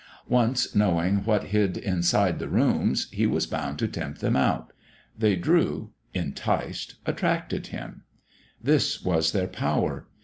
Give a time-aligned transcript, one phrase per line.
[0.29, 4.73] Once knowing what hid inside the rooms, he was bound to tempt them out.
[5.15, 8.01] They drew, enticed, attracted him;
[8.59, 10.07] this was their power.